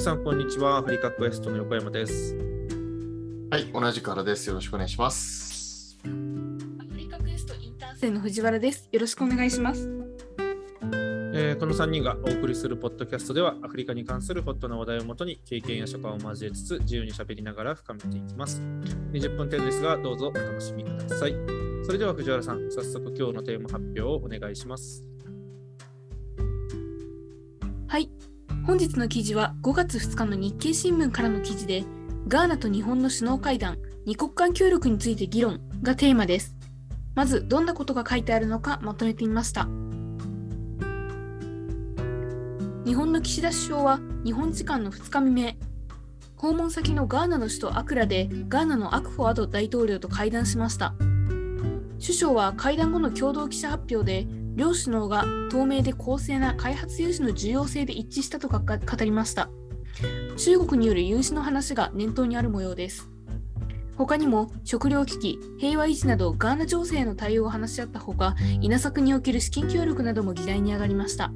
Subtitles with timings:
[0.00, 0.78] 皆さん、こんにちは。
[0.78, 2.34] アフリカクエストの横山です。
[3.50, 4.48] はい、同じからです。
[4.48, 5.98] よろしくお願いします。
[6.04, 6.08] ア
[6.90, 8.88] フリカクエストインターン生の藤原です。
[8.90, 9.90] よろしくお願いします。
[11.34, 18.62] えーこの3人がお送りするポッドキャストでは、アフリカに関するホットな話題をもとに、経験や所感を交えつつ、自由に喋りながら深めていきます。
[19.12, 21.34] 20分程度ですが、どうぞお楽しみください。
[21.84, 25.09] それでは藤原さん、早速今日のテーマ発表をお願いします。
[28.70, 31.82] 本日の記事は5月2日の日経新聞からの記事で、
[32.28, 36.54] ガーナと日本の首脳会談、二国間協力について議論がテーマです。
[37.16, 39.64] まず、どんなことが書いてあるのかまとめてみました。
[42.84, 45.54] 日本の岸田首相は日本時間の2日未明、
[46.36, 50.94] 訪問先のガーナの首都アクラでガーナのアクフォアド大統領と会談しました。
[52.00, 58.60] 首相は会談後の共同記者発表で、両首脳が透明で公正な開発融資の重要性で一致したと語
[59.04, 59.50] りました。
[60.36, 63.10] 中国による融資の話が念頭にある模様です。
[63.96, 71.32] 他にも食糧危機、平和維持などガーナ情勢への対応を話し合ったほか、稲作における資金協力なども議題に上がりました。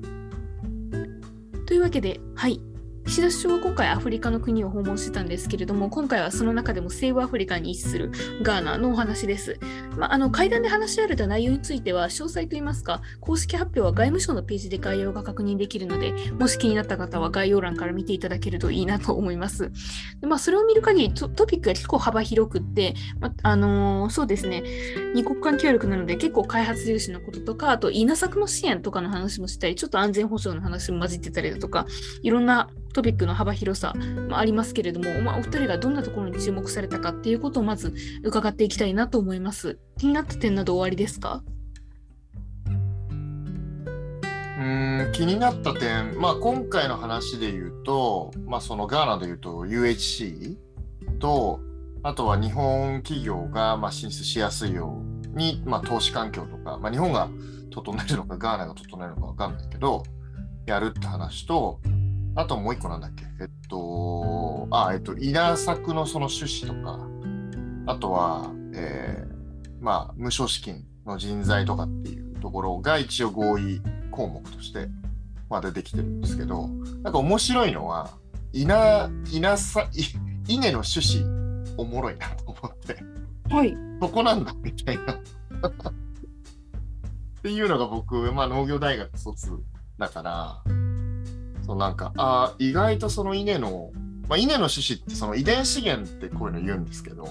[1.67, 2.61] というわけで、はい。
[3.07, 8.11] 岸田首相は今回アフリカの国を訪問してたんですけれども、今回はその中でも西部アフリカに位置する
[8.43, 9.59] ガーナのお話です。
[9.97, 19.71] まあ、あの会談で話し合われた内容については、詳細といいますか、公式発表は外務省のページで概要が確認できるので、もし気になった方は概要欄から見ていただけるといいなと思います。
[20.21, 24.63] でまあ、それを見る限りト、ピックが結構幅広くって、まあのーそうですね、
[25.15, 31.87] 二国間協力なので結構開発融資のこととか、あと稲作の支援とかの話もしたり、ちょっと安全保障の話も混じってたりだとか、
[32.23, 33.93] いろんなトピックの幅広さ
[34.29, 37.93] もありますけれども、まあ、お二人がどんなところに注目されたかっていうことをまず
[38.23, 39.79] 伺っていきたいなと思います。
[39.99, 41.43] 気になった点など終わりですか？
[44.57, 50.57] うん、気になった点、まあ今回の話で言うと、まあそのガーナで言うと UHC
[51.19, 51.61] と、
[52.03, 55.03] あとは日本企業がまあ進出しやすいよ
[55.35, 57.29] うに、まあ投資環境とか、まあ日本が
[57.71, 60.05] 整えるのかガーナが整えるのかわかんないけど、
[60.65, 61.81] やるって話と、
[62.37, 63.25] あともう一個なんだっけ？
[63.41, 66.99] えっと、あ、えっと、稲作のその趣旨とか、
[67.87, 69.35] あとは、えー
[69.81, 74.89] まあ無償資金の人材とかっていうところが一応合意項目として、
[75.51, 76.69] まあ、出てきてるんですけど、
[77.03, 78.11] なんか面白いのは、
[78.53, 80.03] 稲、稲さ、い
[80.49, 82.97] 稲の趣旨、おもろいなと思って、
[83.51, 83.77] はい。
[84.01, 85.13] そこなんだみたいな。
[85.15, 85.19] っ
[87.43, 89.51] ていうのが僕、まあ農業大学卒
[89.99, 90.63] だから、
[91.67, 93.91] そうなんか、あー意外とその稲の、
[94.29, 97.23] まあ、稲の種子ってその遺伝資源ってこういうの言うんですけど、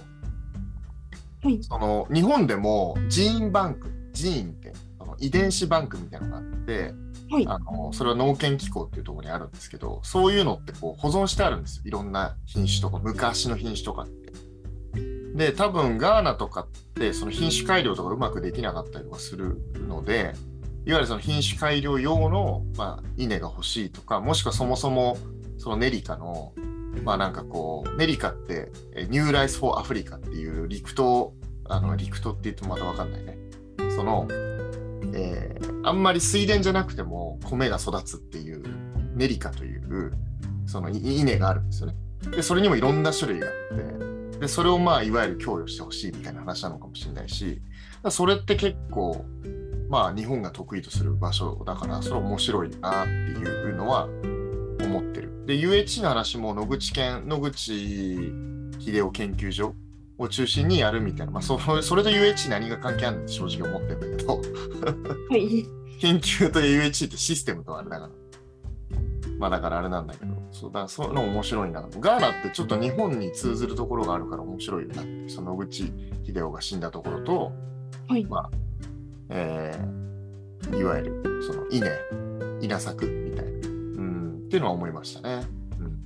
[1.43, 6.93] はいその日本でもジーンバンク、ジーンってその遺伝子バンクみたいなのがあって、
[7.29, 11.83] はいあのそれは農研機構っていうところにあるんですけど、そういうのってこう保存してあるんですよ。
[11.85, 14.23] いろんな品種とか、昔の品種とかって。
[15.35, 19.57] で、多分ガーナとかってその品種改良とかうまくできなかったりとかする
[19.87, 20.33] ので、
[20.85, 25.17] いわゆるその品種改良用の、まあ、稲が欲しいとか、もしくはそもそも
[25.57, 26.53] そのネリカの、
[27.03, 28.71] まあなんかこう、ネリカって
[29.09, 31.33] ニューライス・フォー・アフリカっていう陸島、
[31.69, 33.37] あの陸島って言ってもまたわかんないね。
[33.95, 34.27] その、
[35.13, 38.63] えーあんまり水田じゃなくても米が育つっていう
[39.15, 40.13] ネリカという
[40.65, 41.95] その稲があるんですよね。
[42.31, 47.61] で、それにもいろんな種類があって、で、それをまあいわゆる供与してほしいみたいな話なのかもしれないし、
[48.09, 49.25] それって結構、
[49.93, 54.05] まあ日本が得意とする場所だから、それ面白いなっていうのは
[54.83, 55.45] 思ってる。
[55.45, 58.31] で、UH の話も野口県、野口
[58.79, 59.75] 秀夫研究所
[60.17, 64.37] を中心にやるみたいな、まあそそれと UH 何が関係あるのって正直思ってるんだけど、
[65.29, 65.63] はい。
[65.99, 68.11] 研究と UH ってシステムとあれだから。
[69.37, 71.87] まあだからあれなんだけど、そうだそういうの面白いな。
[71.99, 75.93] ガーナってちょっと日本に通ずるところがあるから面白いなって、その野口
[76.25, 77.51] 秀夫が死んだところと、
[78.07, 78.25] はい。
[78.25, 78.49] まあ、
[79.33, 79.93] えー
[80.77, 81.85] いわゆるその稲、
[82.61, 85.45] 稲作みたいな、うん、っていうのは思いましたね。
[85.77, 85.99] うん。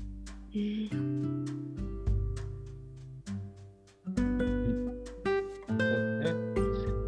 [5.69, 5.93] そうだ
[6.23, 6.31] ね。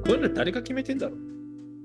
[0.05, 1.17] こういうの誰が決めてんだろう？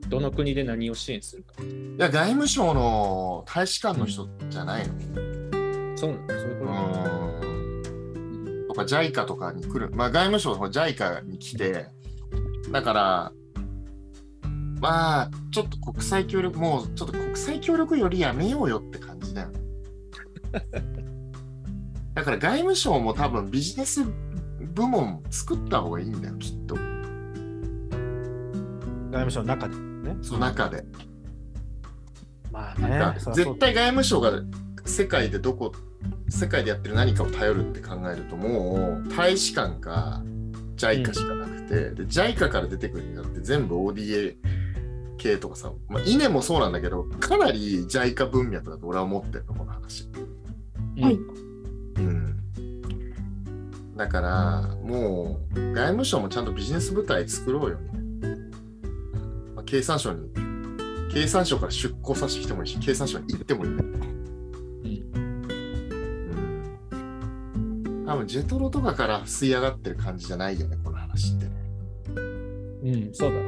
[0.09, 1.55] どの国で何を支援するか。
[1.63, 1.67] い
[1.99, 4.95] や、外務省の大使館の人じゃないの、
[5.97, 7.41] そうなのそういううことなの
[8.67, 11.87] んとか JICA とかに来る、まあ、外務省の JICA に来て、
[12.71, 13.33] だから、
[14.81, 19.61] まあ、ちょっと国際協力、もうちょっと国際協力よりやめようよって感じだよね。
[22.15, 24.05] だから外務省も多分ビジネス
[24.75, 26.75] 部門作った方がいいんだよ、きっと。
[26.75, 26.83] 外
[29.13, 30.17] 務省の中でね。
[30.23, 30.85] その中で。
[32.53, 33.35] まあなんかね。
[33.35, 34.31] 絶対外務省が
[34.85, 35.73] 世界でどこ
[36.29, 40.23] 世界でやってる何かを頼るって考えるともう大使館か
[40.77, 44.37] JICA しかなくて、で JICA から出てくるんだって全部 ODA
[45.19, 50.09] 系とかさ、まあ、稲もそうなんだけどかなり JICA 文脈だと俺は思ってるのこの話。
[51.01, 51.15] はい。
[51.15, 52.37] うん、
[53.97, 58.39] だからもう外務省もちゃんとビジネス部隊作ろうよみたいな、
[59.57, 60.29] まあ、経産省に
[61.13, 63.97] 経産省から出向させてきてもいいし経産省に行ってもいいんだけど、
[67.59, 67.59] う
[68.03, 71.53] ん、多分ジェトロとかから吸い上がってる感じじゃないよねこの話ってね。
[72.85, 73.41] うん、そうだ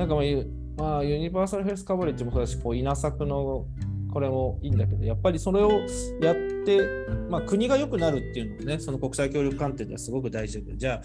[0.00, 0.46] なんかまあ、ユ
[0.78, 3.66] まあ、ユニバーサルフェイスカバレッジもそうだし、こう稲作の
[4.10, 5.72] これもいいんだけど、やっぱりそれを
[6.22, 6.80] やって、
[7.28, 11.02] まあ、国が良くなるっていうのもね、その国際協力観点ではすごく大事だけど、じゃあ、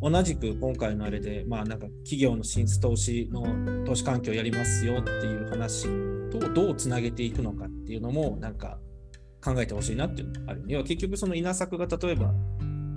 [0.00, 5.86] 同じく今回のあれで、まあ、なんか企業の進出投資の投資環境をやりますよっていう話
[6.30, 8.78] とどうつなげていくのかっていうのも、なんか
[9.44, 10.64] 考えてほしいなっていうのがある。
[10.66, 12.32] 要は結局、その稲作が例えば、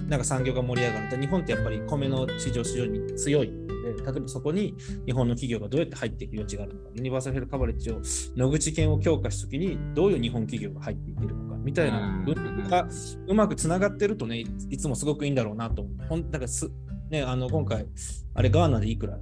[0.08, 4.76] なんか産業が盛り上がると日本ってやっぱり米の市場市場に強いで、例えばそこに
[5.06, 8.02] 日本の企業がどうやって入っていく余地があるのか、ユニバーサルヘルカバレッジを
[8.36, 12.88] 野口犬を強化したときにどういう日本企業が入っていけるのかみたいなうん部分が
[13.28, 16.08] うまくつながってるとね、いいつもすごくいいんだろうなと思う。
[16.08, 16.70] ほんだからす、
[17.10, 17.88] ね、あの今回、
[18.34, 19.18] あれガーナでいくら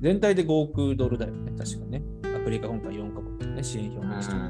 [0.00, 2.02] 全体で5億ドルだよね、確かね。
[2.24, 4.40] アフリカ今回4カ国ね、支援表明してる。
[4.40, 4.42] う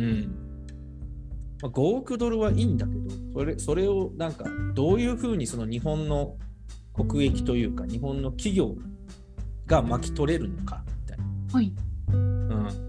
[0.00, 0.38] ん。
[1.62, 4.44] まあ、5億ドルはいいんだけど、それそれをなんか
[4.74, 6.36] どういうふうにその日本の
[7.04, 8.74] 国益というか、日本の企業
[9.66, 11.24] が巻き取れるのかみたいな。
[11.52, 11.72] はい。
[12.08, 12.88] うん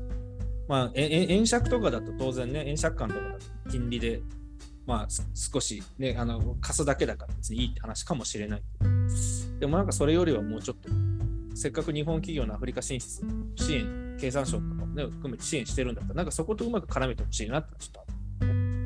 [0.68, 3.40] まあ、ええ円借とかだと当然ね、円借款とかだと
[3.72, 4.22] 金利で、
[4.86, 8.90] まあ、す少し、ね、あの貸すだけだから別にいいって話かもしれないけど。
[9.60, 10.90] でもなんかそれよりはもうちょっと、
[11.56, 13.24] せっかく日本企業のアフリカ進出
[13.56, 18.50] 支援、経産省とかもね、含めて支援してるんだったら、なんかそことうまく絡めてほしいなってちょっとある。
[18.50, 18.80] うん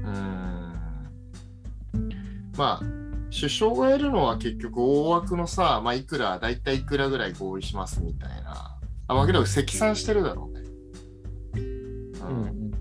[2.56, 3.03] まあ
[3.34, 8.78] 首相がやるのは結局大枠のさ、まあ、いくら大体いくらぐらい合意しますみたいな。
[9.08, 10.62] あまあけど積算してるだろうね、
[12.22, 12.72] うん。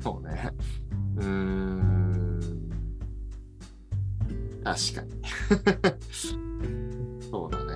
[0.00, 0.50] そうね。
[1.16, 2.40] うーん。
[4.64, 5.10] 確かに。
[7.30, 7.74] そうだね。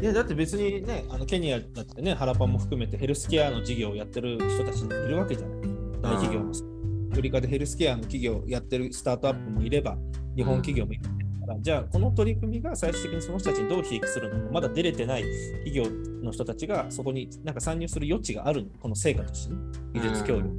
[0.00, 5.60] いやだって別にね、あのケニアだってね、ハラパンも含めてヘルスケアの事業をやってる人たちいるわけじゃない。
[6.00, 6.73] 大企業も。
[7.14, 9.96] アフリカでヘルスケアの企業をやってるスタートアップもいれば、
[10.34, 11.10] 日本企業もいるか
[11.46, 15.22] ら、じゃあこの取り組みが最終的にその人たちにどう利益するのか、まだ出れてない
[15.64, 15.84] 企業
[16.24, 19.60] の人たちがそこになんか参入する余地があるの、この成果としてね、
[19.94, 20.50] 技術協力。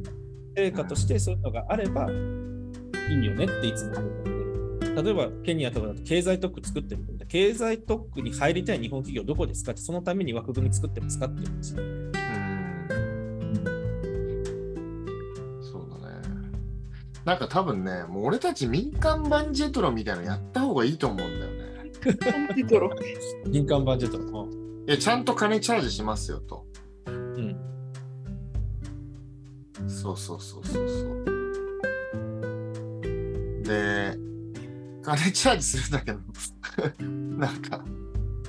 [0.55, 5.03] 成果としてそういうのがあればいいよねっていつも思うので。
[5.03, 11.75] 例えばケニアとかだと経済特区作ってるけど、経済特区に入りたい日本企業どこですかって、そのために枠組み作ってますかっていう話。
[17.25, 21.91] なんか多分ね、もう俺たち民間版ジェトロみたいなのやった方がいいと思うんだよね。
[22.03, 22.91] ジェトロ。
[23.47, 24.47] 民間バジェットの。
[24.87, 26.65] いや、ちゃんと金チャージしますよと。
[27.07, 27.57] うん。
[29.87, 31.25] そうそうそうそうそう。
[33.63, 34.15] で、
[35.01, 36.19] 金チャージするんだけど、
[37.39, 37.83] なんか、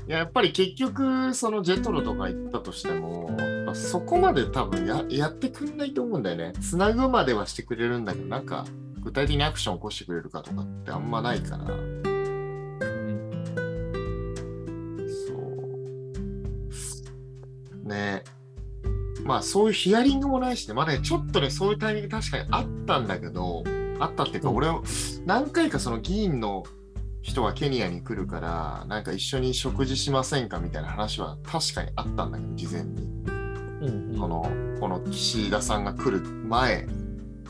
[0.06, 3.34] いややっぱり結局、そのジェトロとか行ったとしても、
[3.74, 6.52] そこまで多分ややってくんないと思うんだよね。
[6.60, 8.64] つなぐまではしてくれるんだけど、なんか、
[9.02, 11.66] 具体的にアクション起こしてくれるかとかってあんまないから。
[11.66, 11.72] そ
[17.84, 17.88] う。
[17.88, 18.24] ね
[19.24, 23.64] まあそういうヒアリングもないしね、まあね、ちょっとね、そういうタイミング確かにあったんだけど、
[23.98, 24.68] あったっていうか、うん俺、
[25.24, 26.64] 何回かその議員の
[27.22, 33.35] 人がケニアに来るから、なんか一緒に食事しませんかみたいな話は確かにあったんだけど、事前に。
[34.18, 36.86] この、この岸田さんが来る前、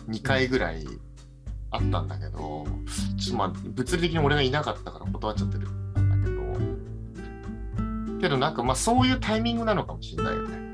[0.09, 0.85] 2回ぐらい
[1.71, 6.35] あったんだけど、ちょっとまあ、物理的に俺がいなかったから断っちゃってるんだけ
[8.17, 10.67] ど、けどなんかまあそういうタイミングなのかもしれないよね。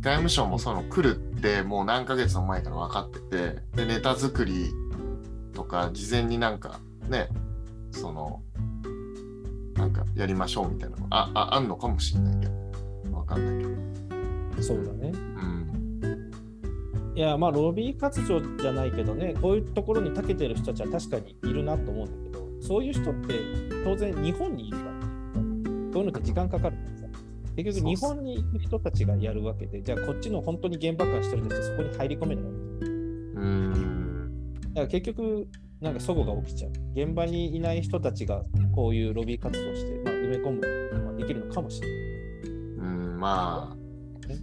[0.00, 4.72] 外務省もその来るってもう何ヶ月も前から分かってて、で、ネタ作り
[5.54, 7.28] とか事前になんかね、
[7.90, 8.42] その、
[9.74, 12.52] なんかやりましょうみたいなのあああんのかもしれないけど、
[13.10, 13.64] 分かんないけ
[14.56, 14.62] ど。
[14.62, 15.12] そうだね。
[17.14, 17.18] うん。
[17.18, 23.34] いや、まあ、ロビー活動じゃないけどね、こういうところに長けてる人たちは確かにいるなと思うんだけど、そういう人って
[23.84, 25.00] 当然日本にいるから、ね、
[25.32, 27.04] こういうのって時間かかるからさ。
[27.56, 32.44] 結局、日本に行く人たちがやるわけで、じゃあこっちの本当に現場感してる人たちそこに入り込めない。
[32.44, 32.48] う
[33.46, 34.32] ん。
[34.68, 35.46] だから結局、
[35.80, 36.72] なんか齟齬が起きちゃう。
[36.94, 38.42] 現場にいない人たちが
[38.74, 41.98] こういうロビー活動をして、まあ、埋め込むことができるのかもしれない。
[42.78, 43.76] うん、まあ、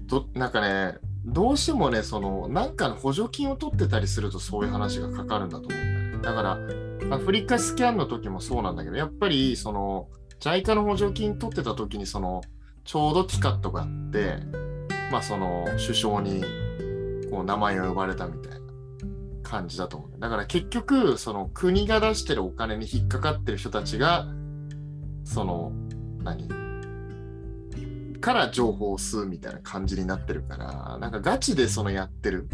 [0.08, 6.24] どなんかね、どうしてもね、その、なんかの補助金を取ってたりするとそういう話がかかるんだと思うんだよね。
[6.24, 6.60] だから、
[7.16, 10.08] アフリカスキャンの時もそうなんだけど、やっぱり、その、
[10.40, 12.42] JICA の補助金取ってた時に、その、
[12.84, 14.38] ちょうどティカットがあって、
[15.12, 16.44] まあ、その、首相に、
[17.30, 18.60] こう、名前を呼ばれたみたいな
[19.44, 20.20] 感じだと思う。
[20.20, 24.26] だから結局、その、国が出してるお金に引っかかってる人たちが、
[25.24, 25.72] その、
[26.24, 26.61] 何？
[28.22, 32.48] から情報を吸うみたいな感じになってるから、なんかガチでそのやってる、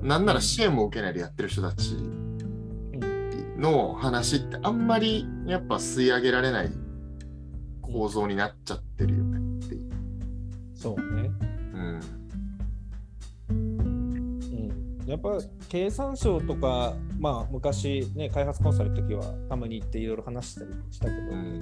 [0.00, 1.96] なんなら支援も受けないでやってる人たち
[3.58, 6.70] の話ってあんまりやっぱ吸い上げられない
[7.82, 9.90] 構造になっちゃってるよねっていう。
[10.74, 11.30] そうね。
[11.74, 12.00] うん。
[13.50, 15.38] うん、やっぱ
[15.68, 21.60] 経産省とか、まあ、昔、ね、開発コンサルの時はたまに行っていろいろ話したりしたけど、うん。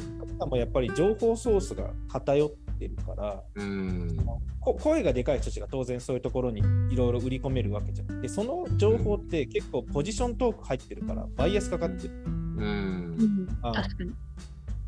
[0.58, 4.16] やっぱり情報ソースが偏ってるから、うん。
[4.60, 6.60] こ声がでかい人たちが当然そういうところに
[6.92, 8.20] いろいろ売り込めるわけじゃん。
[8.20, 12.14] で、その情報って結構ポジショントーク入ってるから、バイアスかかってる。
[12.24, 12.34] うん。
[12.34, 14.12] うんあ確かに。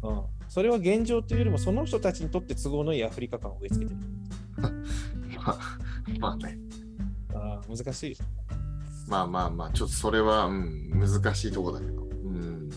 [0.03, 4.01] うん、それは現状というよりも、その人たちにとって都合のいいアフリカ感を植え付けてる。
[5.39, 5.59] まあ、
[6.19, 6.59] まあね。
[7.35, 8.17] あー難しい。
[9.09, 12.03] まあまあまあ、ちょっとそれは、うん、難しいとこだけど。
[12.03, 12.71] うん。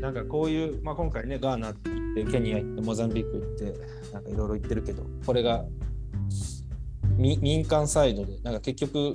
[0.00, 5.64] なんかこういう、まあ、今回ね、ガーナ行って、ケニア行って、モザンビーク行って、なんかいろいろ言ってるけど、これが
[7.16, 9.14] み民間サイドで、なんか結局、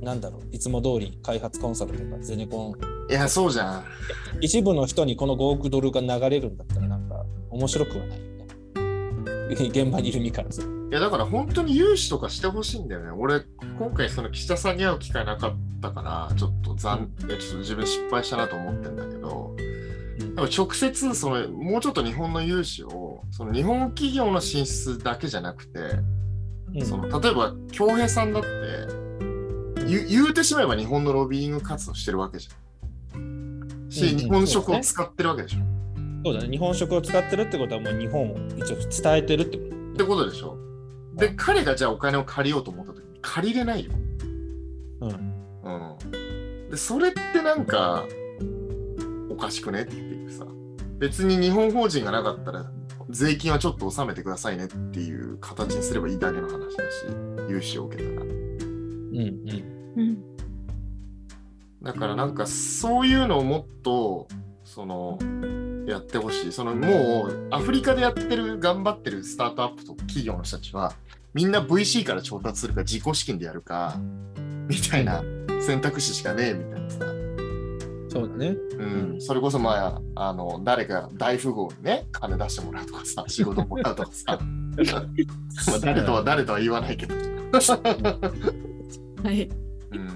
[0.00, 2.74] なんだろう、いつも通り開発コンサルとかゼネコ
[3.08, 3.84] ン、いや、そうじゃん。
[4.40, 8.30] 一部の人にこの5億ドルが流れるんだったら、なんか面白くはないよね。
[9.50, 13.10] 現場にいる身からするいやだから本当に融資とかしてほしいんだよね。
[13.10, 13.42] 俺、
[13.78, 19.69] 今回その岸田さんに会う機会なかったから、ちょっと残、いやちょっと自分失敗したなと思ってんだけど、うん
[20.40, 25.78] でも直接その、もうちょっと日本の融資を、その日本企業の進出だけじゃなくて、
[26.74, 28.48] うんその例えば、京平さんだって
[29.86, 33.90] 言う、言うてしまえば日本のロビーイング活動してるわけじゃん。
[33.90, 35.58] し、うんうん日本食を使ってるわけでしょ。
[36.24, 39.70] そうだね、日本食を使ってるってことはもう日本を一応伝えてるってこと。
[39.70, 40.56] ってことでしょ。
[41.16, 43.92] で、彼がじゃあお金を借りようと思った時に借りれないよ。
[45.02, 45.10] うん。
[45.10, 45.16] う
[46.68, 46.70] ん。
[46.70, 48.06] で、それってなんか、
[49.28, 50.09] おかしくねっていうさ。
[51.00, 52.70] 別に日本法人がなかったら、
[53.08, 57.06] 税金はちょっと納めてくださいねっていう形にすればいいだけの話だし、
[57.48, 58.22] 融資を受けたら。
[58.22, 58.28] うん
[59.96, 60.22] うん。
[61.82, 64.28] だからなんかそういうのをもっと、
[64.64, 65.18] その、
[65.86, 66.52] やってほしい。
[66.52, 70.92] そのもうアフリカでやってる、頑張ってるスタートアップと企業の人たちは、
[71.32, 73.96] みんな VC から調達するか自己資金でやるか、
[74.68, 75.22] みたいな
[75.60, 77.09] 選択肢しかねえみたいなさ。
[78.20, 78.56] そうだね。
[78.78, 84.38] うん、それこそまあ、あの、誰か大富豪にね、金出してもらうとかさ、仕事もらうとかさ、
[85.68, 87.14] まあ誰とは誰とは言わないけど。
[89.22, 89.50] はい。
[89.92, 90.06] うん。
[90.06, 90.10] い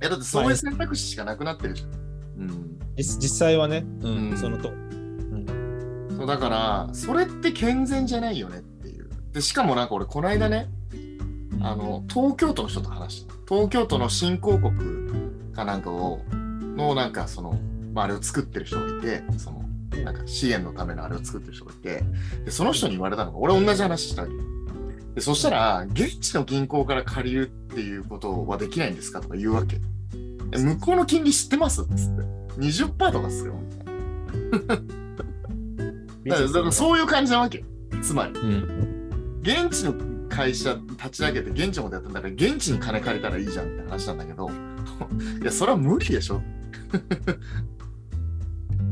[0.00, 1.90] や、だってそういう選択肢しかなくなってるじゃん。
[2.42, 2.78] うん。
[2.96, 4.70] 実実際はね、うん、うんそのと。
[6.16, 9.08] そうだから、それって健全じゃないよねっていう。
[9.32, 10.68] で、しかもなんか俺、この間ね、
[11.62, 13.34] あの、東京都の人と話した。
[13.48, 14.72] 東京都の新興国
[15.52, 16.20] かなんかを、
[16.76, 17.58] のなんかその、
[17.92, 19.64] まあ、あれを作ってる人がいて、その、
[20.04, 22.02] なんか支援のためのあれを作ってる人がいて、
[22.44, 24.40] で、その人に言われたのが、俺同じ話したわけよ。
[25.14, 29.80] で、そしたら、現地の銀行から借りるっていうことはできないんですかとか言うわけ。
[30.52, 31.82] え向こうの金利知ってます？
[31.82, 32.22] っつって。
[32.58, 33.54] 20%とかっすよ。
[36.24, 37.64] みたいなだからそういう感じなわけよ。
[38.02, 39.40] つまり、うん。
[39.42, 39.94] 現地の
[40.28, 44.50] 会社立ち上げて現地のことやったんだから、現地に金借りたらいいじゃんって話なんだけど、
[45.40, 46.42] いや、それは無理でしょ。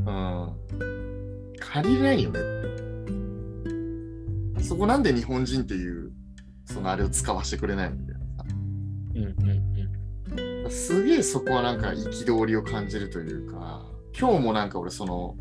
[0.06, 0.52] うん。
[1.60, 2.42] 借りれないよねっ
[4.56, 4.62] て。
[4.64, 6.12] そこなんで日本人っていう、
[6.64, 8.44] そのあれを使わせてくれないのみたいなさ。
[9.14, 9.34] うんうん
[10.64, 10.70] うん。
[10.70, 13.86] すげえそこはなんか憤りを感じるというか、
[14.18, 15.36] 今日もなんか俺その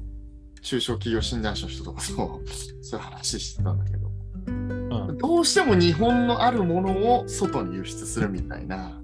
[0.62, 2.08] 中小企業診断士の人とかと
[2.82, 4.12] そういう話してたんだけど、
[4.48, 9.02] うんどうしても日本のあるものを外に輸出するみたいな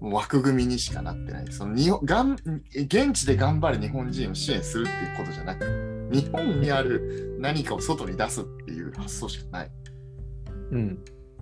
[0.00, 1.46] 枠組みにしかなってない。
[1.50, 2.36] その日本がん
[2.74, 9.70] 現地で頑張る日本人を支援するっていうことじゃなく日本にある何かを外に出すっていう発想しかない。
[10.72, 10.98] うん。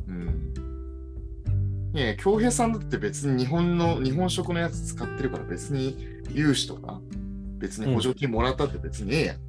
[0.09, 0.55] うん。
[1.95, 5.97] いやいや、京平さんだって別に日本の、日本食のやつ使ってるから別に
[6.33, 7.01] 融資とか、
[7.59, 9.41] 別に補助金もらったって別にええやんっ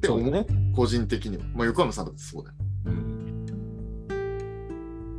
[0.00, 0.08] て。
[0.08, 0.46] 思う、ね。
[0.74, 1.44] 個人的には。
[1.54, 2.56] まあ、横山さんだってそうだよ。
[2.86, 3.46] うん。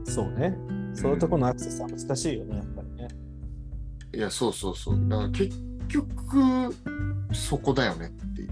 [0.06, 0.79] そうね。
[0.94, 3.08] そういうところのアクセスは難しいよね、やっぱりね。
[4.14, 5.10] いや、そうそうそう。
[5.10, 5.56] だから結
[5.88, 6.76] 局、
[7.32, 8.50] そこだよねっていう。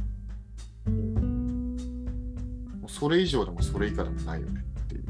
[2.88, 5.04] それ以上でもそれ以下でもないよねっていう。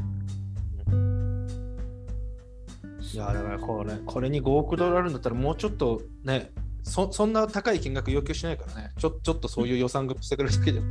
[3.14, 6.52] いやだからこれこれに5億ドルあるんだったらもうちょっとね
[6.84, 10.86] そそんな高い金額要求しないからねちょちょっとそういう予算組してくれるだけでも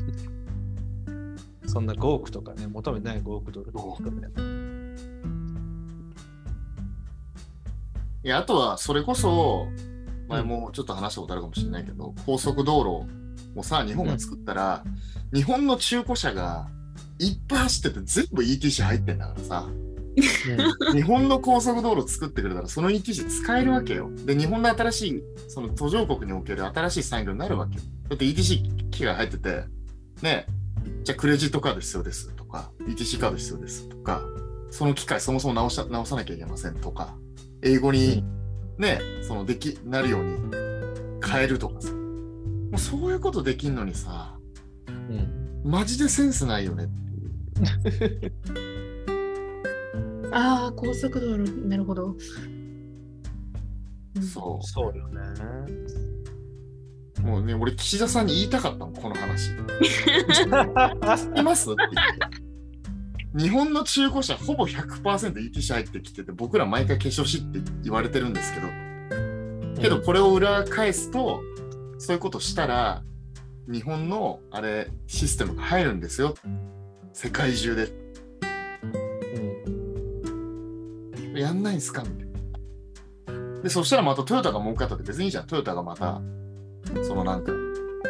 [1.66, 4.10] そんな5億とかね求めてない5億ドル5億
[8.26, 9.68] いや、あとはそれこそ、
[10.28, 13.08] 前もちょっと話したことあるかもしれないけど、高速道路
[13.54, 14.82] もさ、日本が作ったら、
[15.32, 16.66] 日本の中古車が
[17.20, 19.68] いっぱい走ってて全部 ETC 入ってんだからさ、
[20.92, 24.10] 日本の高速道路作ってくれたらその ETC 使えるわけよ。
[24.24, 27.82] で、日本の新しい、その途上国における新しい産業になるわけよ。
[28.08, 29.62] だって ETC 機が入ってて、
[30.22, 30.46] ね、
[31.04, 34.20] じゃあクレジットカード必要ですとか、ETC カード必要ですとか、
[34.72, 37.14] その機械そもそも直し直さなきゃいけませんとか、
[37.62, 38.24] 英語に
[38.78, 40.36] ね、そのでき、なるように
[41.24, 41.92] 変えるとかさ。
[41.92, 41.98] も
[42.74, 44.38] うそういうことできんのにさ、
[44.88, 48.32] うんマジでセンスないよねっていう。
[50.32, 52.16] ああ、高速道路、なるほど。
[54.16, 55.20] うんそそうよね
[57.18, 57.22] う。
[57.22, 59.50] もうね、俺、岸田さんに言いたかったもん、この話。
[60.32, 60.42] 知
[61.28, 61.70] ってます？
[61.72, 62.25] って言って。
[63.36, 68.68] 日本の中古車ほぼ 100%ETC 入ってきてて、僕ら毎回化粧しって言われてるんですけど、
[69.80, 71.42] けどこれを裏返すと、
[71.98, 73.02] そういうことしたら、
[73.70, 76.34] 日本のあれ、システムが入るんですよ。
[77.12, 77.92] 世界中で。
[81.24, 82.02] うんやんないんすか？
[82.02, 82.28] みたい
[83.34, 83.60] な。
[83.62, 85.46] で、そしたらまたトヨタが儲かったって別にいいじゃん。
[85.46, 86.22] トヨタがまた、
[87.02, 87.52] そのなんか、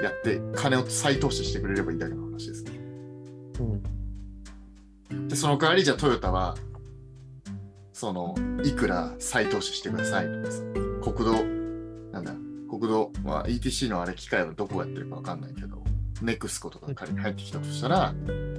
[0.00, 2.64] やって、金を再投資してくれればいいだけの話です。
[3.58, 3.82] うん
[5.28, 6.56] で、その代わりじゃあトヨタは、
[7.92, 8.34] その、
[8.64, 10.62] いくら再投資してくださいとかさ、
[11.02, 11.44] 国道、
[12.12, 12.32] なんだ、
[12.68, 15.82] 国道は ETC のあれ機械はどこやってるかわかんないけど、
[16.22, 18.14] ネクスコとか仮に入ってきたとしたら、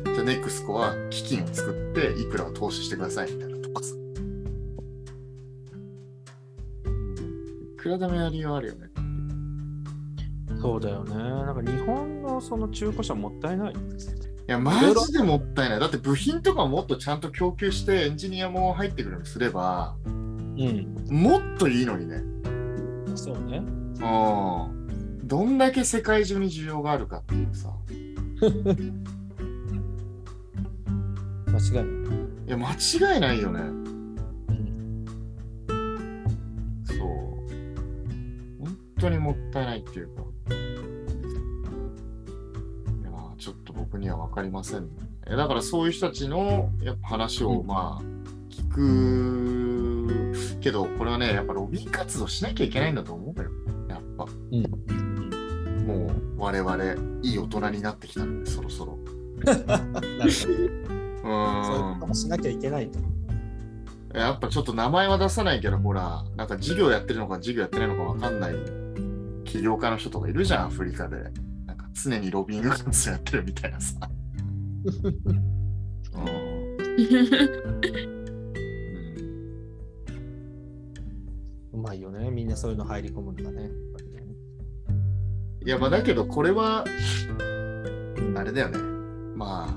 [0.05, 3.95] じゃあネクスコは基金を作っていくらを投資してくださいみたいなとかさ。
[7.73, 8.87] いくらでもやりようあるよね。
[10.61, 13.75] そうだよねなんか日本のその中古車もったいないい
[14.47, 15.79] や、マジでもったいない。
[15.79, 22.23] だって部品とかもっとちゃんと供給してエンジニアも入ってくるようにすれば、うんもっといいのにね。
[23.15, 25.27] そうねうん。
[25.27, 27.69] どんだけ世界中に需要があるかっていうさ。
[31.47, 31.85] 間違いない
[32.47, 33.59] いや、間違いないよね。
[33.59, 35.05] うん
[36.85, 36.97] そう。
[38.59, 40.23] 本当にもったいないっていうか。
[43.89, 44.89] 僕には分かりません
[45.25, 48.03] だからそういう人たちのやっぱ話をうんまあ
[48.49, 49.47] 聞く
[50.67, 53.49] けど、これはね、やっぱロビー活動しなきゃいけないんだと思うのよ。
[53.89, 54.25] やっぱ。
[54.25, 54.63] うん
[55.87, 56.83] もう我々
[57.23, 58.97] いい大人になってきたので、そろそろ。
[60.25, 60.87] うそういう
[61.21, 62.07] こーんと。
[62.07, 62.99] もしなきゃいけないと。
[64.13, 68.55] やっぱちょっと名前は出さないけど、ほら、なんか授業やってるのか授業やってないのかわかんない
[69.45, 71.31] 起業家の人とかいるじゃん、アフリカで。
[72.03, 73.95] 常にロビング活動やってるみたいなさ。
[81.73, 82.29] うまいよね。
[82.29, 83.63] みんなそういうの入り込むのがね。
[83.63, 84.23] やっぱりね
[85.65, 86.85] いや、まあだけどこれは、
[88.35, 88.77] あれだよね。
[89.35, 89.73] まあ、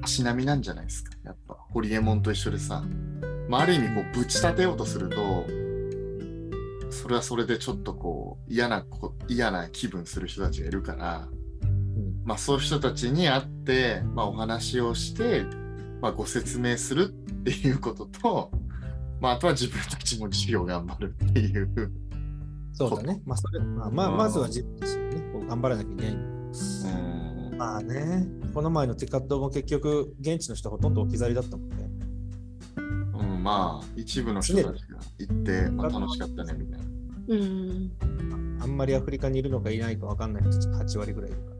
[0.00, 1.12] たしなみなんじゃないですか。
[1.24, 2.84] やっぱ、ホリエモンと一緒でさ。
[3.48, 5.46] まあ、ある意味、こう、ぶち立てようとすると、
[6.90, 11.28] それはそれでちょっとこう、嫌なこ、嫌な気分する人たちがいるから、
[11.62, 15.44] うんまあ、そういう人たちに会って、まあ、お話をして、
[16.00, 18.50] まあ、ご説明するっていうことと、
[19.20, 21.92] まあ、あとは自分たちも授業頑張るっていう。
[22.72, 23.20] そうだね。
[23.24, 26.12] まあ、それまあ、まあ、うんまずは自分自身ね、こう頑張らなきゃいけない。
[26.14, 27.20] うん
[27.58, 31.90] まあね、この前のティカットも結局、現地の人ほとんど置き去りだったもんね。
[33.12, 34.72] うん、まあ、一部の人たちが
[35.18, 36.89] 行って、まあ、楽しかったね、みたいな。
[37.30, 37.92] うん。
[38.60, 41.54] あんまりアフリカにいるのかいないか分かんない人たちが8割ぐらいいるか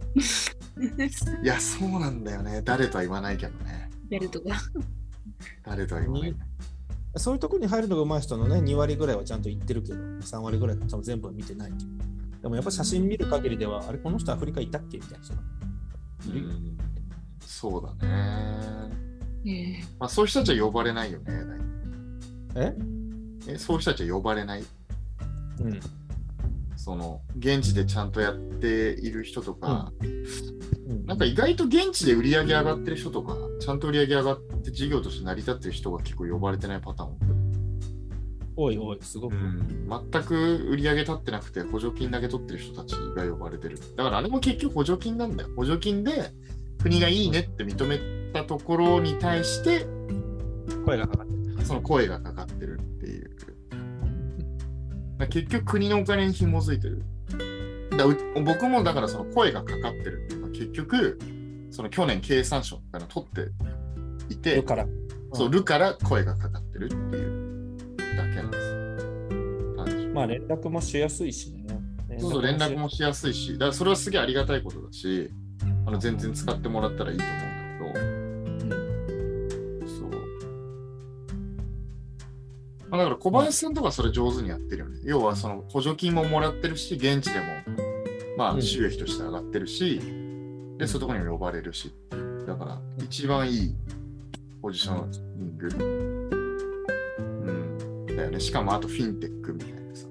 [1.27, 1.41] ら。
[1.43, 2.61] いや、そうなんだよね。
[2.63, 3.91] 誰とは言わないけどね。
[4.11, 4.49] やるとか。
[5.65, 6.35] 誰とは言わない。
[7.17, 11.91] そういうところに入るのが上手い人のね、2割ぐらいはちゃんと行ってるけど、3割ぐらいは多分全部は見てないっていう。
[12.43, 15.41] でもやっぱ写真見る限りでは、あれ、この人アフリカいたっけみたいな人が
[16.27, 16.49] いるよ。
[16.49, 16.77] うん
[17.43, 18.91] そうだね。
[19.45, 21.45] ええまあ、そういう人たちは呼ばれないよね。
[22.55, 22.75] え？
[23.49, 24.65] えそういう人たちは呼ばれない？
[25.61, 25.81] うん。
[26.77, 30.71] その、現地でちゃんとやっている人とか、うん
[31.07, 37.17] なんか意外と現地で売り上げ上がってる人とか、ちゃんと売り上げ上がって事業として成り立ってる人が結構呼ばれてないパターン
[38.57, 39.35] 多い多い、すごく。
[39.35, 43.79] うん、全く売り上げ立ってなくて補助金だけ取ってる人たちが呼ばれてる。
[43.97, 45.51] だからあれも結局補助金なんだよ。
[45.57, 46.33] 補助金で
[46.83, 47.99] 国がいいねって認め
[48.33, 49.87] たところに対して
[50.85, 51.65] 声がかかってる。
[51.65, 52.81] その声がかかってる
[55.27, 57.03] 結局国のお金に紐づいてる。
[57.97, 61.19] だう僕もだからその声がかかってるっていうのは結局
[61.71, 63.51] その去年経産省から取って
[64.33, 64.87] いてだ、から、
[65.33, 70.11] そう、るから声がかかってるっていうだけなんです。
[70.13, 71.65] まあ連絡もしやすいしね。
[72.19, 75.31] そうそう、連絡もしやすいし、だからそれはすげえありがたいことだし、
[75.87, 77.50] あの全然使ってもらったらいいと思う
[82.91, 84.99] まあ、だから小林さんとかそれ上手にやってるよね。
[85.05, 87.47] 要はその補助金ももらってるし、現地でも、
[88.37, 90.01] まうんあ収益として上がってるし、
[90.77, 91.95] で、そういうところにも呼ばれるし、
[92.47, 93.75] だから一番いい
[94.61, 95.69] ポジショニング。
[95.69, 98.07] うん。
[98.07, 98.41] だよね。
[98.41, 100.07] しかもあとフィンテックみたいなさ。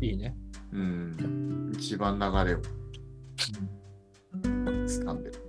[0.00, 0.36] いいね。
[0.72, 2.60] うん、一番流れを
[4.42, 5.44] 掴んでる。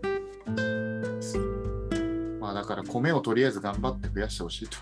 [2.39, 4.77] まあだから米をとりあえず頑張って増やしてほしいと。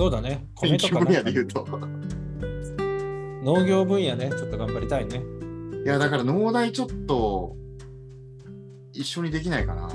[0.00, 0.46] そうだね。
[0.62, 1.66] 研米とか究分野で言うと。
[3.44, 5.20] 農業分野ね、ちょっと頑張りたいね。
[5.84, 7.54] いやだから農大ちょっと
[8.94, 9.90] 一緒にできないかなっ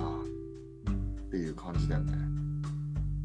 [1.32, 2.14] ていう感じだよね。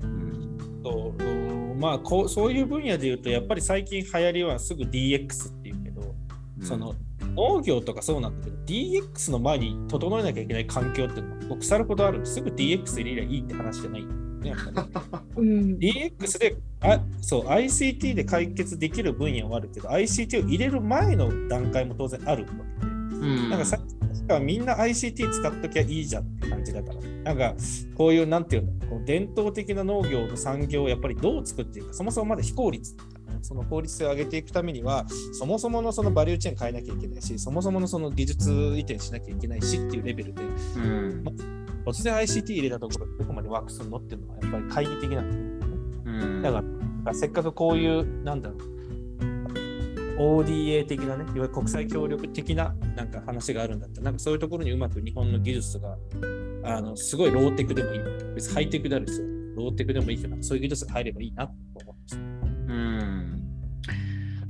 [0.04, 0.80] うん。
[0.82, 6.14] そううんまあこうそういう分野で言うと、やっぱり最近流行りはすぐ DX っていうけど、
[6.62, 6.94] その
[7.36, 12.24] 農業とかそうなんだけど、DX の前に整えなきゃいけない環境っていうのは腐るほどある。
[12.24, 14.19] すぐ DX 入れりゃいいって話じゃない。
[14.40, 15.42] ね、やっぱり。
[15.42, 22.48] うん、DX であそう ICT で解決できる分野はあるけど ICT を入れる前の段階も当然あるわ
[22.80, 22.90] けで。
[23.20, 27.00] うん、なんかさっきからみんな ICT 使っときゃいいじゃんって感じだから。
[27.24, 27.54] なんか
[27.96, 32.96] こういうなんていうのこう伝統的な農業の産業をやっぱりどう作っていくかそもそもまだ非効率
[33.42, 40.42] その効率性を上げていくためにはそもそものそのバリューチェーン変えなきゃいけないしそもそものその技術移転しなきゃいけないしっていうレベルで。
[40.42, 45.50] うん突然 ICT 入れたところでどこまでワークするのっていうのはやっぱり懐疑的なんだよね
[46.04, 46.62] うんだか
[47.04, 48.70] らせっかくこういう、なんだろう、
[50.18, 55.96] ODA 的なね、いわゆる国際協力的ななんか話があるんだったら、なんかそういうところにうまく日本の技術が、
[56.62, 58.00] あのすごいローテクでもいい。
[58.34, 59.26] 別にハイテクであるですよ。
[59.56, 62.16] ローテクでもいいけど、そういう技術が入ればいいなと思ってます。
[62.16, 63.42] うん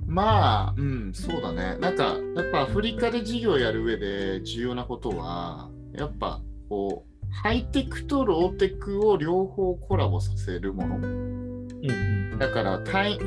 [0.06, 1.78] まあ、うん、そうだね。
[1.78, 10.96] なんか、やっぱアフリカで事業やる上で重要なことは、やっぱこう、ハイテクとローテクを両方コラボさせるもの。
[10.96, 13.18] うんだから、対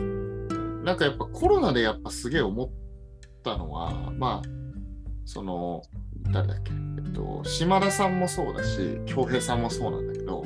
[0.83, 2.69] なんかやっぱコロナでやっぱすげえ思っ
[3.43, 4.49] たのは、まあ、
[5.25, 5.81] その、
[6.31, 10.43] 誰だっけ、えっと、島田さんもそうだし、京平さんもそうなんだけど、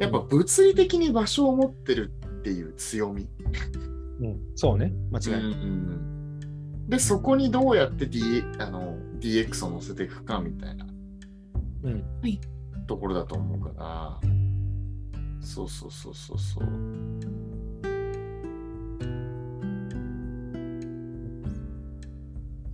[0.00, 3.28] やっぱ物理的に場所を持ってるっていう強み。
[4.20, 4.26] うん。
[4.26, 5.40] うん、そうね、間違いない。
[5.42, 6.08] うん
[6.88, 10.86] で、そこにどうやって D あの DX を乗せていくかみたいな
[11.84, 12.04] うん。
[12.92, 14.20] ところだと思うから、
[15.40, 16.64] そうそうそうそうそう。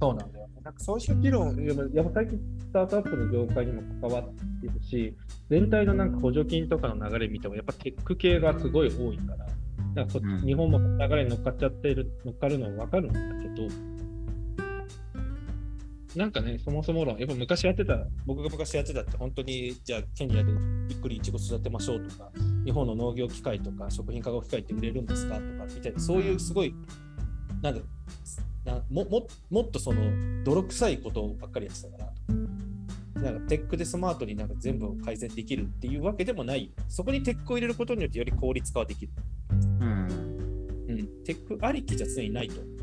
[0.01, 0.49] そうなんだよ。
[0.65, 1.55] なんかそういう議論、
[1.95, 5.17] やっぱ近スタートアップの業界にも関わっているし、
[5.51, 9.47] 全体のなんか補助金とかの流れ見ても、やっぱテック系がすごい多いから、
[9.95, 13.69] なんかそうん日本も流れに乗っかっちゃってる、乗っかるのは分かるんだけど、
[16.17, 20.53] なんかね、そもそも論、やっぱ昔やってた、僕が昔やってたって、本当に、じゃあ、ケニアで
[20.89, 22.31] ゆっくりイチゴ育てましょうとか、
[22.65, 26.75] 日本の農業機械とか食品化学機械って売れるんですかとか、みたいな、そういうすごい、
[27.63, 27.81] なんだ
[28.65, 32.13] なもももっとその泥臭いことばっかりやってたか
[33.17, 36.73] ら、なんかテックでスマートになんか全部を改善できるっていうわけでもない。
[36.89, 39.13] そこにテックを入れることによってより効率化はできる。
[39.51, 40.09] うん。
[40.89, 42.78] うん、テックありきじゃ常にないと。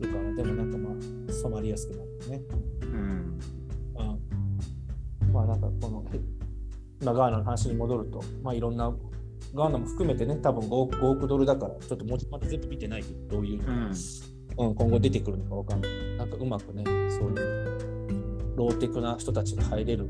[0.00, 2.42] だから、でもなんかまあ、染まりやすくなるよね。
[2.82, 3.38] うん。
[3.98, 5.32] うん。
[5.32, 6.04] まあなんかこの、
[7.04, 8.94] まあ、ガーナの話に戻ると、まあいろんな、
[9.54, 13.90] ガーナも含めてね、多分 5, 億5億ドルだから、ちょっともうまだ全部見てないけど、どういううん。
[14.58, 15.90] うん、今後出てくるのかわかんない。
[16.18, 20.08] なんかうまくね、そういうローテクな人たちが入れる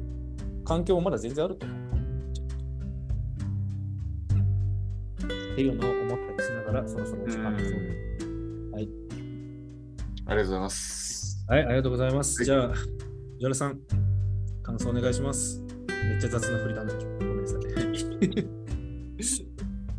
[0.64, 1.80] 環境もまだ全然あると思う。
[5.52, 7.74] っていうのを思ったりしながら、そろそろお時間です。
[8.72, 8.88] はい。
[10.30, 11.44] ありがとうございます。
[11.48, 12.38] はい、ありがとうございます。
[12.38, 12.72] はいじゃあ、
[13.40, 13.80] ジョルさん、
[14.62, 15.60] 感想お願いします。
[15.88, 17.60] めっちゃ雑な振りだな、今日ごめんなさい。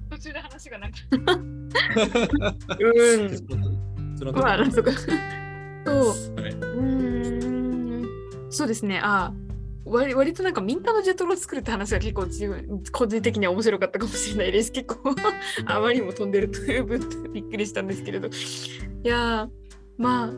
[0.09, 0.97] 途中で話がなんか。
[2.79, 2.87] う
[3.27, 4.17] ん。
[4.17, 4.91] そのまあ、なんとか。
[4.93, 5.15] そう。
[6.41, 8.09] はい、うーん。
[8.49, 9.01] そうですね。
[9.03, 9.33] あ
[9.83, 14.71] 割割となんかミンタのジェトロを作るって話は結構自分個人的には面白かったかもしれないです。
[14.71, 15.13] 結構
[15.67, 18.29] あまりにも飛んでるという分びっくりしたんですけれど。
[18.29, 18.31] い
[19.03, 19.60] やー
[20.01, 20.29] まあ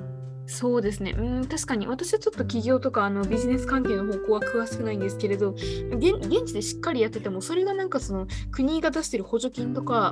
[0.45, 1.15] そうですね。
[1.17, 10.11] うん、確かに私はちょっと企業とかあのビジネス関係の方向は詳しくないんですけれど、現現地でしっかりやってても、それがなんかその国が出してる補助金とか、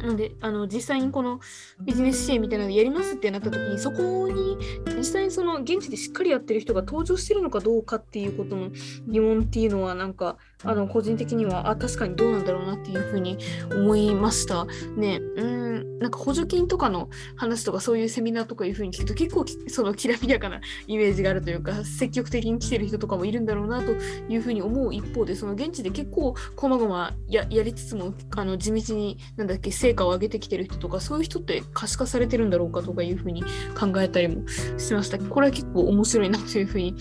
[0.00, 1.40] なのであの実際にこの
[1.84, 4.56] ビジネス支援みたいなのやりますってなった時にそこに
[4.96, 8.70] 実際にその現地でしっかりやってる人が登場してるのかどうかっていうことの
[9.08, 13.38] 疑問っていうのはなんかあの個人的にはあ確かにどうなんだろうなっていうふうに
[13.72, 15.20] 思いましたね。
[15.36, 15.60] うん
[16.00, 33.42] なんか補助金とかの話とかそういうセミナーとかいうふうに聞くと結構そのきらびやかなイメージがあるというか積極的に来てる人とかもいるんだろうなというふうに思う一方でその現地で結構こまごまややりつつもあの地道になんだっけ成果を上げてきてる人とかそういう人って可視化されてるんだろうかとかいうふうに
[33.78, 35.18] 考えたりもしました。
[35.18, 36.94] これは結構面白いなというふうに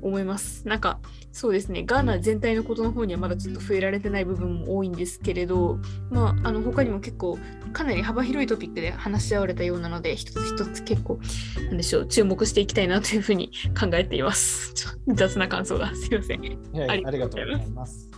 [0.00, 0.66] 思います。
[0.68, 1.00] なんか
[1.34, 7.40] そうですね、ガーナ全体のことの方にはまだちょっと触れられてない部分も多いんですけれど、まあ、あの他にも結構
[7.72, 11.18] かなり幅広いトピックで話し合われたようなので、一つ一つ結構、
[11.66, 14.74] なんでしょう、注目していきたいなというふうに考えています。
[14.78, 16.40] ちょ雑な感想がすいません。
[16.40, 16.58] はい
[17.02, 18.08] あありがとうございます。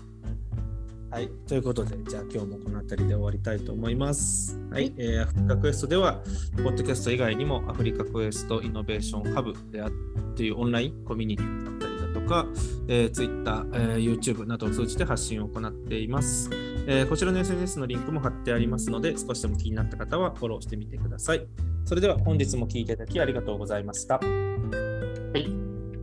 [1.11, 4.61] はい、ということで、じゃあ今日もこの辺りで終わりたいと思います。
[4.71, 6.23] はい、えーアフリカクエストでは、
[6.63, 9.91] ポッドキャスト以外にもアフリカクエストイノベーションハブであっ
[10.35, 12.47] ていうオンラインコミュニティだったりだとか、
[12.89, 16.49] えー、Twitter、えー YouTube などを通じて発信を行っています、
[16.87, 21.47] えーこちらの SNS のリンクも貼ってありますので、少しでも気になった方はフォローしてみてください。
[21.85, 24.19] それでは本日も聞いていただきありがとうございました。
[24.19, 25.49] はい、あ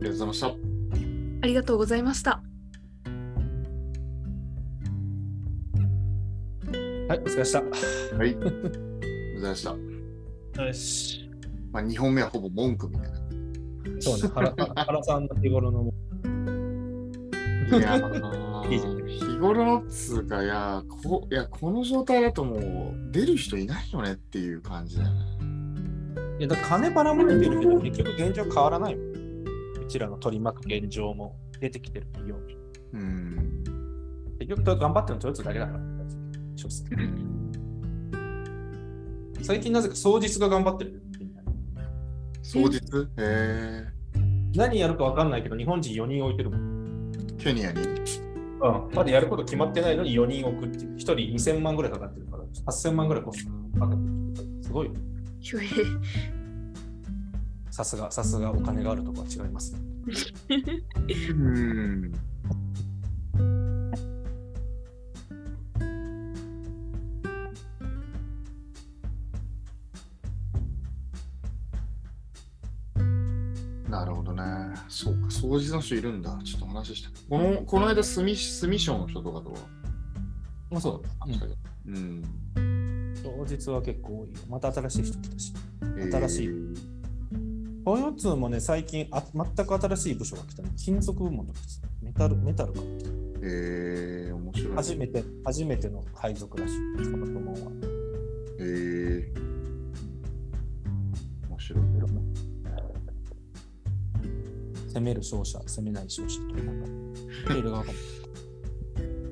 [0.00, 0.46] がとうございました。
[1.42, 2.42] ありがとうございました。
[7.08, 8.16] はい、お疲れ様でした。
[8.16, 8.62] はい、ありがとう
[9.34, 9.70] ございました。
[10.64, 11.30] よし。
[11.72, 13.23] まあ、2本目はほぼ文句みたいな。
[14.04, 15.92] そうね、原原さんの日頃の
[17.66, 25.16] いや日頃のっつうか、いやこ、いや、この状態だともう出る人いないよねっていう感じだよね。
[26.38, 29.04] いや、だ金ばらまいてるけど、結局現状変わらないもん。
[29.84, 32.56] うちらの取り巻く現状も出てきてるように。
[32.92, 33.64] うん。
[34.38, 35.80] 結局頑張ってるのトヨタだけだから。
[39.42, 41.02] 最近なぜか双日が頑張ってる。
[42.42, 42.78] 双日？
[43.18, 43.93] へ
[44.56, 47.10] 何やるか分かんないけど、日本人4人置いてるもん。
[47.12, 47.80] ーケニアに？
[47.82, 50.94] うん、まだやること決まってないのに4人置くっていう。
[50.94, 53.98] 1人2000万ぐらいかかってるから、8000万ぐらいコストかかっ
[54.34, 54.62] てる。
[54.62, 54.90] すごい
[57.70, 59.80] さすが、さすがお金があるとこは違いますね。
[61.30, 62.12] うん。
[75.44, 76.38] 掃除の人いるんだ。
[76.42, 77.08] ちょっと話して。
[77.28, 79.58] このこの間、スミスミションの人とかとは？
[80.70, 81.08] まあそうだ。
[81.20, 81.58] 話したけど。
[81.86, 82.22] うん。
[83.22, 84.34] 当日は結構多いよ。
[84.48, 85.52] また新しい人来たし。
[85.98, 86.50] え新しい
[87.84, 90.70] トヨツもね、最近あ全く新しい部署が来たね。
[90.76, 92.80] 金属部門とか来たメタル、メタルか。
[93.42, 94.74] えー、面白い。
[94.74, 96.74] 初めて、初めての配属らしい。
[97.04, 97.60] その部門は。
[98.60, 99.38] えー、
[101.50, 101.84] 面白い。
[104.94, 106.80] 攻める勝者、攻めない勝者とか、なん
[107.46, 107.98] か、いろいろ分かる。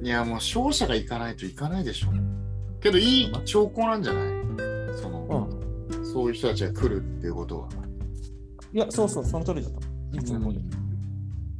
[0.02, 2.08] いや、もう勝者が行かないといかないでしょ。
[2.80, 4.24] けど、いい兆候なんじゃない？
[5.00, 5.48] その、
[6.02, 7.68] そういう人たちが来るっていうことは。
[8.72, 9.80] いや、そうそう、その通りだと。
[10.12, 10.64] いつも通り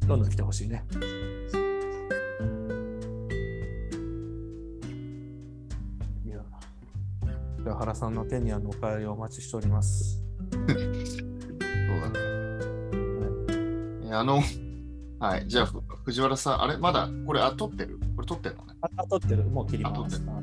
[0.07, 0.85] どんどん来てほしいね。
[7.65, 10.21] 原さんの手にあのお帰りをお待ちしております。
[14.12, 14.42] いやあの、
[15.20, 15.48] はい。
[15.48, 17.98] じゃあ、ふ藤原さん、あれ、まだ、これ、あ、撮ってる？
[18.14, 18.75] これ撮ってるのね。
[18.83, 20.22] あ、あ撮ってる、もう切ります。
[20.27, 20.40] あ